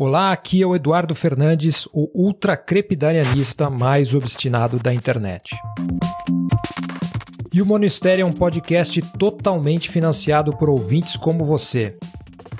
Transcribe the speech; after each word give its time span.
Olá, 0.00 0.30
aqui 0.30 0.62
é 0.62 0.64
o 0.64 0.76
Eduardo 0.76 1.12
Fernandes, 1.12 1.88
o 1.92 2.08
ultracrepidarianista 2.14 3.68
mais 3.68 4.14
obstinado 4.14 4.78
da 4.78 4.94
internet. 4.94 5.56
E 7.52 7.60
o 7.60 7.66
Monistério 7.66 8.22
é 8.22 8.24
um 8.24 8.30
podcast 8.30 9.02
totalmente 9.18 9.90
financiado 9.90 10.56
por 10.56 10.70
ouvintes 10.70 11.16
como 11.16 11.44
você. 11.44 11.96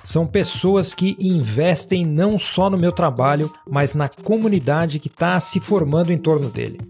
São 0.03 0.27
pessoas 0.27 0.93
que 0.93 1.17
investem 1.21 2.05
não 2.05 2.41
só 2.41 2.69
no 2.69 2.77
meu 2.77 2.91
trabalho, 2.91 3.49
mas 3.71 3.95
na 3.95 4.09
comunidade 4.09 4.99
que 4.99 5.07
está 5.07 5.39
se 5.39 5.61
formando 5.61 6.13
em 6.13 6.19
torno 6.19 6.51
dele. 6.51 6.81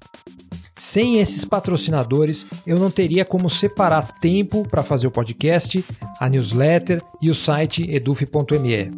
Sem 0.74 1.18
esses 1.18 1.44
patrocinadores, 1.44 2.46
eu 2.66 2.78
não 2.78 2.90
teria 2.90 3.22
como 3.22 3.50
separar 3.50 4.12
tempo 4.18 4.66
para 4.66 4.82
fazer 4.82 5.08
o 5.08 5.12
podcast, 5.12 5.84
a 6.18 6.26
newsletter 6.26 7.02
e 7.20 7.28
o 7.28 7.34
site 7.34 7.82
eduf.me. 7.90 8.96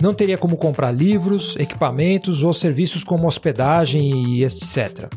Não 0.00 0.14
teria 0.14 0.38
como 0.38 0.56
comprar 0.56 0.92
livros, 0.92 1.56
equipamentos 1.56 2.42
ou 2.42 2.52
serviços 2.52 3.02
como 3.02 3.26
hospedagem 3.26 4.36
e 4.36 4.44
etc. 4.44 5.08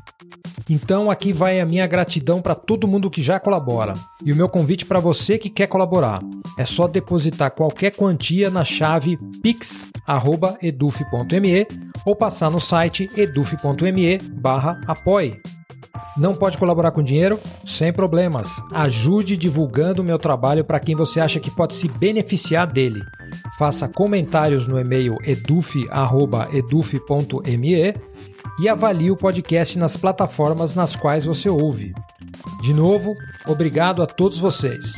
Então 0.70 1.12
aqui 1.12 1.34
vai 1.34 1.59
a 1.59 1.66
minha 1.66 1.85
gratidão 1.85 2.41
para 2.41 2.55
todo 2.55 2.88
mundo 2.88 3.09
que 3.09 3.21
já 3.21 3.38
colabora. 3.40 3.94
E 4.23 4.31
o 4.31 4.35
meu 4.35 4.48
convite 4.48 4.85
para 4.85 4.99
você 4.99 5.38
que 5.38 5.49
quer 5.49 5.67
colaborar. 5.67 6.21
É 6.57 6.66
só 6.66 6.88
depositar 6.88 7.52
qualquer 7.52 7.91
quantia 7.91 8.49
na 8.49 8.63
chave 8.63 9.17
pix@eduf.me 9.41 11.68
ou 12.05 12.16
passar 12.16 12.49
no 12.49 12.59
site 12.59 13.09
eduf.me/apoie. 13.16 15.41
Não 16.21 16.34
pode 16.35 16.55
colaborar 16.55 16.91
com 16.91 17.02
dinheiro? 17.02 17.39
Sem 17.66 17.91
problemas. 17.91 18.62
Ajude 18.71 19.35
divulgando 19.35 20.03
o 20.03 20.05
meu 20.05 20.20
trabalho 20.20 20.63
para 20.63 20.79
quem 20.79 20.95
você 20.95 21.20
acha 21.20 21.39
que 21.39 21.49
pode 21.49 21.73
se 21.73 21.89
beneficiar 21.89 22.67
dele. 22.67 23.02
Faça 23.57 23.89
comentários 23.89 24.67
no 24.67 24.79
e-mail 24.79 25.15
eduf@eduf.me 25.23 27.95
e 28.62 28.70
avalie 28.70 29.09
o 29.09 29.17
podcast 29.17 29.79
nas 29.79 29.98
plataformas 29.98 30.76
nas 30.76 30.96
quais 30.96 31.26
você 31.26 31.49
ouve. 31.49 31.91
De 32.62 32.71
novo, 32.71 33.15
obrigado 33.48 34.03
a 34.03 34.05
todos 34.05 34.37
vocês. 34.37 34.93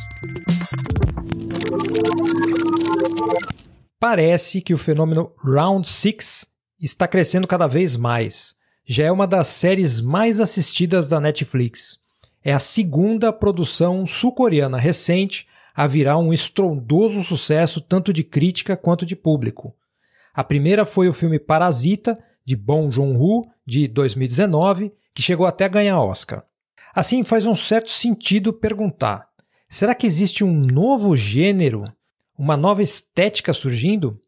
Parece 3.98 4.60
que 4.60 4.74
o 4.74 4.78
fenômeno 4.78 5.32
Round 5.42 5.88
6 5.88 6.46
está 6.82 7.08
crescendo 7.08 7.48
cada 7.48 7.66
vez 7.66 7.96
mais 7.96 8.62
já 8.86 9.06
é 9.06 9.12
uma 9.12 9.26
das 9.26 9.48
séries 9.48 10.02
mais 10.02 10.40
assistidas 10.40 11.08
da 11.08 11.20
Netflix. 11.20 12.00
É 12.44 12.52
a 12.52 12.60
segunda 12.60 13.32
produção 13.32 14.06
sul-coreana 14.06 14.78
recente 14.78 15.46
a 15.74 15.88
virar 15.88 16.18
um 16.18 16.34
estrondoso 16.34 17.24
sucesso 17.24 17.82
tanto 17.82 18.14
de 18.14 18.24
crítica 18.24 18.76
quanto 18.76 19.06
de 19.06 19.16
público. 19.16 19.76
A 20.34 20.44
primeira 20.44 20.86
foi 20.86 21.08
o 21.08 21.14
filme 21.14 21.40
Parasita, 21.40 22.18
de 22.46 22.56
Bong 22.56 22.94
Joon-ho, 22.94 23.48
de 23.66 23.88
2019, 23.88 24.92
que 25.14 25.22
chegou 25.22 25.46
até 25.46 25.66
a 25.66 25.70
ganhar 25.70 26.02
Oscar. 26.02 26.44
Assim, 26.94 27.24
faz 27.24 27.46
um 27.46 27.56
certo 27.56 27.90
sentido 27.90 28.52
perguntar: 28.52 29.28
será 29.70 29.96
que 29.96 30.06
existe 30.06 30.44
um 30.44 30.54
novo 30.54 31.16
gênero, 31.16 31.84
uma 32.38 32.58
nova 32.58 32.84
estética 32.84 33.54
surgindo? 33.54 34.20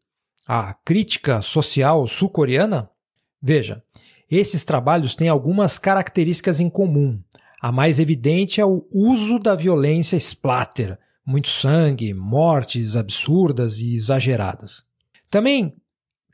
A 0.48 0.74
crítica 0.84 1.42
social 1.42 2.06
sul-coreana? 2.06 2.88
Veja, 3.42 3.82
esses 4.30 4.64
trabalhos 4.64 5.14
têm 5.14 5.28
algumas 5.28 5.78
características 5.78 6.60
em 6.60 6.68
comum. 6.68 7.20
A 7.60 7.70
mais 7.70 8.00
evidente 8.00 8.60
é 8.60 8.64
o 8.64 8.86
uso 8.92 9.38
da 9.38 9.54
violência 9.54 10.16
splatter, 10.16 10.98
muito 11.24 11.48
sangue, 11.48 12.12
mortes 12.12 12.96
absurdas 12.96 13.78
e 13.78 13.94
exageradas. 13.94 14.84
Também 15.30 15.76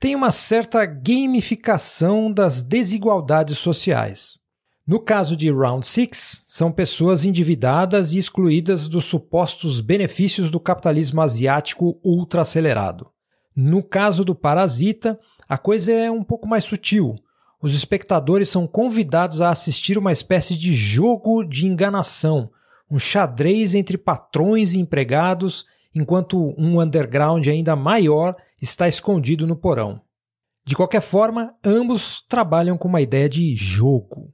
tem 0.01 0.15
uma 0.15 0.33
certa 0.33 0.85
gamificação 0.85 2.33
das 2.33 2.63
desigualdades 2.63 3.59
sociais. 3.59 4.39
No 4.87 4.99
caso 4.99 5.37
de 5.37 5.51
Round 5.51 5.87
6, 5.87 6.43
são 6.47 6.73
pessoas 6.73 7.25
endividadas 7.25 8.13
e 8.13 8.19
excluídas 8.19 8.89
dos 8.89 9.05
supostos 9.05 9.81
benefícios 9.81 10.51
do 10.51 10.59
capitalismo 10.59 11.21
asiático 11.21 12.01
ultraacelerado. 12.05 13.11
No 13.55 13.83
caso 13.83 14.25
do 14.25 14.35
Parasita, 14.35 15.19
a 15.49 15.57
coisa 15.57 15.93
é 15.93 16.11
um 16.11 16.25
pouco 16.25 16.49
mais 16.49 16.65
sutil 16.65 17.15
os 17.63 17.75
espectadores 17.75 18.49
são 18.49 18.67
convidados 18.67 19.41
a 19.41 19.51
assistir 19.51 19.97
uma 19.97 20.11
espécie 20.11 20.57
de 20.57 20.75
jogo 20.75 21.45
de 21.45 21.69
enganação, 21.69 22.51
um 22.91 22.99
xadrez 22.99 23.77
entre 23.77 23.97
patrões 23.97 24.75
e 24.75 24.81
empregados, 24.81 25.65
enquanto 25.95 26.55
um 26.59 26.81
underground 26.81 27.47
ainda 27.47 27.77
maior 27.77 28.35
está 28.61 28.89
escondido 28.89 29.47
no 29.47 29.55
porão. 29.55 30.03
De 30.65 30.75
qualquer 30.75 31.01
forma, 31.01 31.55
ambos 31.65 32.21
trabalham 32.29 32.77
com 32.77 32.89
uma 32.89 33.01
ideia 33.01 33.29
de 33.29 33.55
jogo. 33.55 34.33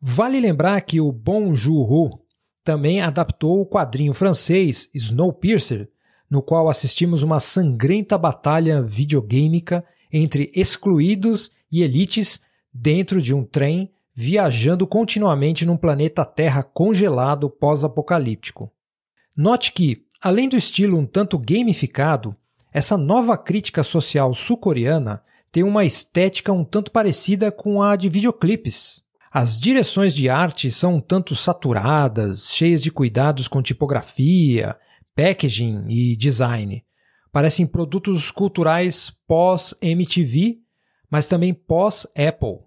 Vale 0.00 0.40
lembrar 0.40 0.80
que 0.80 1.00
o 1.00 1.12
Bon 1.12 1.54
Joon-ho 1.54 2.20
também 2.64 3.02
adaptou 3.02 3.60
o 3.60 3.66
quadrinho 3.66 4.14
francês 4.14 4.88
Snowpiercer, 4.94 5.90
no 6.30 6.40
qual 6.40 6.70
assistimos 6.70 7.22
uma 7.22 7.38
sangrenta 7.38 8.16
batalha 8.16 8.82
videogêmica 8.82 9.84
entre 10.10 10.50
excluídos 10.54 11.52
e 11.70 11.82
elites 11.82 12.40
dentro 12.72 13.20
de 13.20 13.34
um 13.34 13.44
trem 13.44 13.92
viajando 14.14 14.86
continuamente 14.86 15.64
num 15.64 15.76
planeta 15.76 16.24
Terra 16.24 16.62
congelado 16.62 17.48
pós-apocalíptico. 17.48 18.70
Note 19.36 19.72
que, 19.72 20.04
além 20.20 20.48
do 20.48 20.56
estilo 20.56 20.98
um 20.98 21.06
tanto 21.06 21.38
gamificado, 21.38 22.36
essa 22.72 22.96
nova 22.96 23.36
crítica 23.36 23.82
social 23.82 24.32
sul-coreana 24.34 25.22
tem 25.50 25.62
uma 25.62 25.84
estética 25.84 26.52
um 26.52 26.64
tanto 26.64 26.90
parecida 26.90 27.52
com 27.52 27.82
a 27.82 27.94
de 27.94 28.08
videoclipes. 28.08 29.02
As 29.30 29.58
direções 29.58 30.14
de 30.14 30.28
arte 30.28 30.70
são 30.70 30.96
um 30.96 31.00
tanto 31.00 31.34
saturadas, 31.34 32.50
cheias 32.50 32.82
de 32.82 32.90
cuidados 32.90 33.48
com 33.48 33.62
tipografia, 33.62 34.76
packaging 35.14 35.86
e 35.88 36.16
design. 36.16 36.84
Parecem 37.30 37.66
produtos 37.66 38.30
culturais 38.30 39.10
pós-MTV 39.26 40.61
mas 41.12 41.26
também 41.26 41.52
pós-Apple. 41.52 42.60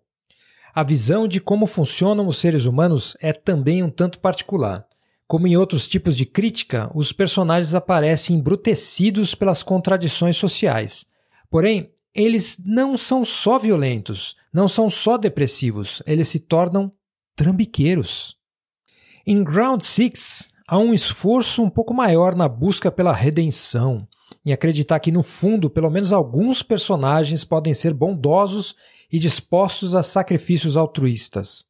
A 0.72 0.84
visão 0.84 1.28
de 1.28 1.40
como 1.40 1.66
funcionam 1.66 2.28
os 2.28 2.38
seres 2.38 2.66
humanos 2.66 3.18
é 3.20 3.34
também 3.34 3.82
um 3.82 3.90
tanto 3.90 4.20
particular. 4.20 4.86
Como 5.28 5.48
em 5.48 5.58
outros 5.58 5.88
tipos 5.88 6.16
de 6.16 6.28
crítica, 6.28 6.92
os 6.94 7.12
personagens 7.12 7.74
aparecem 7.74 8.36
embrutecidos 8.36 9.34
pelas 9.34 9.64
contradições 9.64 10.38
sociais. 10.38 11.08
Porém, 11.50 11.92
eles 12.14 12.62
não 12.64 12.96
são 13.00 13.26
só 13.26 13.58
violentos, 13.58 14.36
não 14.54 14.68
são 14.68 14.92
só 14.92 15.18
depressivos, 15.18 16.04
eles 16.06 16.28
se 16.28 16.40
tornam 16.40 16.92
trambiqueiros. 17.36 18.38
Em 19.26 19.44
Ground 19.44 19.82
Six, 19.82 20.52
há 20.68 20.78
um 20.78 20.94
esforço 20.94 21.64
um 21.64 21.70
pouco 21.70 21.96
maior 21.96 22.36
na 22.36 22.48
busca 22.48 22.92
pela 22.92 23.12
redenção, 23.12 24.08
em 24.46 24.54
acreditar 24.54 25.00
que, 25.00 25.12
no 25.12 25.24
fundo, 25.24 25.70
pelo 25.70 25.90
menos 25.90 26.14
alguns 26.14 26.62
personagens 26.62 27.44
podem 27.44 27.74
ser 27.74 27.94
bondosos 27.94 28.76
e 29.12 29.18
dispostos 29.18 29.96
a 29.96 30.04
sacrifícios 30.04 30.78
altruístas. 30.78 31.66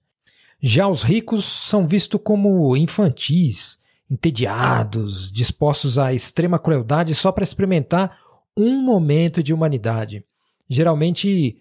Já 0.61 0.87
os 0.87 1.01
ricos 1.01 1.45
são 1.45 1.87
vistos 1.87 2.19
como 2.23 2.75
infantis, 2.75 3.79
entediados, 4.09 5.31
dispostos 5.31 5.97
à 5.97 6.13
extrema 6.13 6.59
crueldade 6.59 7.15
só 7.15 7.31
para 7.31 7.43
experimentar 7.43 8.17
um 8.57 8.81
momento 8.81 9.41
de 9.41 9.53
humanidade, 9.53 10.25
geralmente 10.69 11.57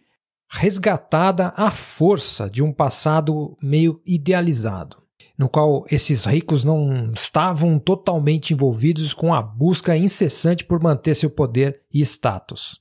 resgatada 0.49 1.53
à 1.57 1.71
força 1.71 2.49
de 2.49 2.63
um 2.63 2.73
passado 2.73 3.57
meio 3.63 4.01
idealizado 4.05 5.04
no 5.37 5.49
qual 5.49 5.85
esses 5.91 6.25
ricos 6.25 6.63
não 6.65 7.13
estavam 7.13 7.79
totalmente 7.79 8.53
envolvidos 8.53 9.13
com 9.13 9.35
a 9.35 9.43
busca 9.43 9.97
incessante 9.97 10.65
por 10.65 10.81
manter 10.81 11.15
seu 11.15 11.29
poder 11.29 11.83
e 11.93 12.01
status. 12.01 12.81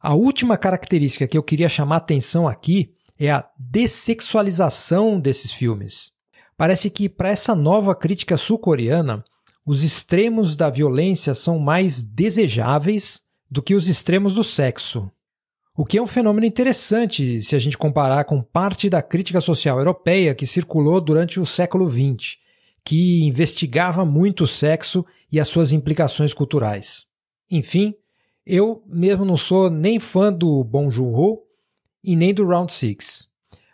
A 0.00 0.14
última 0.14 0.56
característica 0.56 1.28
que 1.28 1.36
eu 1.36 1.42
queria 1.42 1.68
chamar 1.68 1.96
atenção 1.96 2.48
aqui 2.48 2.94
é 3.18 3.30
a 3.30 3.48
dessexualização 3.58 5.20
desses 5.20 5.52
filmes. 5.52 6.10
Parece 6.56 6.90
que 6.90 7.08
para 7.08 7.28
essa 7.28 7.54
nova 7.54 7.94
crítica 7.94 8.36
sul-coreana, 8.36 9.22
os 9.64 9.84
extremos 9.84 10.56
da 10.56 10.68
violência 10.68 11.34
são 11.34 11.58
mais 11.58 12.02
desejáveis 12.02 13.22
do 13.50 13.62
que 13.62 13.74
os 13.74 13.88
extremos 13.88 14.34
do 14.34 14.42
sexo. 14.42 15.10
O 15.74 15.86
que 15.86 15.96
é 15.96 16.02
um 16.02 16.06
fenômeno 16.06 16.44
interessante 16.44 17.40
se 17.40 17.56
a 17.56 17.58
gente 17.58 17.78
comparar 17.78 18.24
com 18.24 18.42
parte 18.42 18.90
da 18.90 19.00
crítica 19.00 19.40
social 19.40 19.78
europeia 19.78 20.34
que 20.34 20.46
circulou 20.46 21.00
durante 21.00 21.40
o 21.40 21.46
século 21.46 21.88
XX, 21.88 22.36
que 22.84 23.24
investigava 23.24 24.04
muito 24.04 24.44
o 24.44 24.46
sexo 24.46 25.02
e 25.30 25.40
as 25.40 25.48
suas 25.48 25.72
implicações 25.72 26.34
culturais. 26.34 27.06
Enfim, 27.50 27.94
eu 28.44 28.82
mesmo 28.86 29.24
não 29.24 29.36
sou 29.36 29.70
nem 29.70 29.98
fã 29.98 30.30
do 30.30 30.62
Bong 30.62 30.94
Joon-ho 30.94 31.42
e 32.04 32.14
nem 32.16 32.34
do 32.34 32.46
Round 32.46 32.70
Six, 32.70 33.28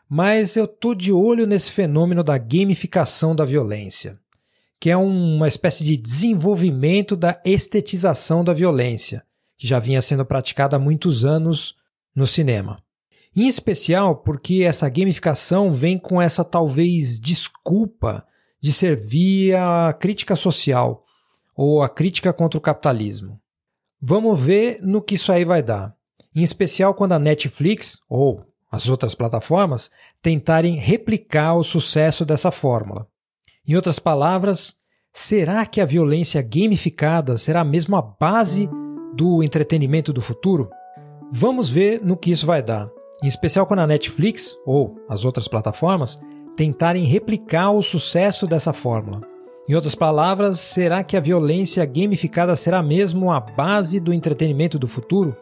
mas 0.09 0.55
eu 0.55 0.69
tô 0.69 0.95
de 0.95 1.11
olho 1.13 1.49
nesse 1.49 1.73
fenômeno 1.73 2.23
da 2.23 2.39
gamificação 2.39 3.35
da 3.35 3.45
violência, 3.45 4.21
que 4.79 4.89
é 4.89 4.97
uma 4.97 5.49
espécie 5.49 5.85
de 5.85 5.97
desenvolvimento 5.97 7.17
da 7.17 7.41
estetização 7.45 8.45
da 8.45 8.53
violência, 8.53 9.25
que 9.57 9.67
já 9.67 9.81
vinha 9.81 10.01
sendo 10.01 10.25
praticada 10.25 10.77
há 10.77 10.79
muitos 10.79 11.25
anos 11.25 11.77
no 12.15 12.27
cinema. 12.27 12.83
Em 13.37 13.47
especial 13.47 14.17
porque 14.17 14.65
essa 14.67 14.89
gamificação 14.89 15.73
vem 15.73 15.99
com 15.99 16.21
essa 16.21 16.45
talvez 16.45 17.21
desculpa 17.21 18.27
de 18.61 18.73
servir 18.73 19.55
a 19.55 19.93
crítica 19.93 20.35
social 20.35 21.05
ou 21.55 21.83
a 21.83 21.89
crítica 21.89 22.33
contra 22.33 22.59
o 22.59 22.61
capitalismo. 22.61 23.41
Vamos 24.01 24.41
ver 24.41 24.81
no 24.83 25.03
que 25.03 25.15
isso 25.15 25.33
aí 25.33 25.45
vai 25.45 25.63
dar. 25.63 25.95
Em 26.35 26.43
especial 26.43 26.95
quando 26.95 27.13
a 27.13 27.19
Netflix 27.19 27.99
ou 28.09 28.45
as 28.71 28.89
outras 28.89 29.15
plataformas 29.15 29.91
tentarem 30.21 30.77
replicar 30.77 31.55
o 31.55 31.65
sucesso 31.65 32.25
dessa 32.25 32.51
fórmula. 32.51 33.09
Em 33.67 33.75
outras 33.75 33.99
palavras, 33.99 34.75
será 35.13 35.65
que 35.67 35.81
a 35.81 35.87
violência 35.87 36.43
gamificada 36.43 37.37
será 37.39 37.65
mesmo 37.65 37.97
a 37.97 38.03
base 38.03 38.69
do 39.15 39.43
entretenimento 39.43 40.13
do 40.13 40.21
futuro? 40.21 40.71
Vamos 41.31 41.69
ver 41.69 42.01
no 42.03 42.17
que 42.17 42.31
isso 42.31 42.47
vai 42.47 42.63
dar. 42.63 42.91
Em 43.23 43.27
especial 43.27 43.67
quando 43.67 43.81
a 43.81 43.87
Netflix 43.87 44.57
ou 44.65 44.97
as 45.09 45.25
outras 45.25 45.47
plataformas 45.47 46.19
tentarem 46.57 47.05
replicar 47.05 47.71
o 47.71 47.83
sucesso 47.83 48.47
dessa 48.47 48.73
fórmula. 48.73 49.21
Em 49.69 49.75
outras 49.75 49.95
palavras, 49.95 50.59
será 50.59 51.05
que 51.05 51.17
a 51.17 51.21
violência 51.21 51.85
gamificada 51.85 52.57
será 52.57 52.83
mesmo 52.83 53.31
a 53.31 53.39
base 53.39 54.01
do 54.01 54.13
entretenimento 54.13 54.79
do 54.79 54.89
futuro? 54.89 55.37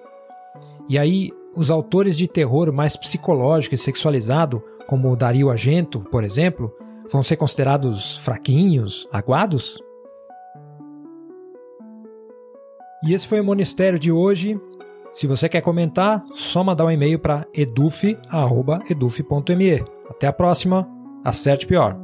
E 0.89 0.99
aí, 0.99 1.31
os 1.55 1.71
autores 1.71 2.17
de 2.19 2.27
terror 2.27 2.73
mais 2.73 2.97
psicológico 2.97 3.77
e 3.77 3.79
sexualizado, 3.79 4.63
como 4.89 5.15
Dario 5.15 5.49
Argento, 5.49 6.01
por 6.01 6.25
exemplo, 6.25 6.75
vão 7.11 7.23
ser 7.23 7.37
considerados 7.37 8.19
fraquinhos, 8.19 9.09
aguados? 9.13 9.81
E 13.05 13.15
esse 13.15 13.29
foi 13.29 13.41
o 13.41 13.45
Monistério 13.45 13.99
de 13.99 14.11
hoje. 14.11 14.61
Se 15.17 15.27
você 15.27 15.49
quer 15.49 15.63
comentar, 15.63 16.23
só 16.35 16.63
mandar 16.63 16.85
um 16.85 16.91
e-mail 16.91 17.19
para 17.19 17.47
eduf.eduf.me. 17.55 18.23
Até 20.11 20.27
a 20.27 20.33
próxima, 20.33 20.87
acerte 21.25 21.67
pior! 21.67 21.99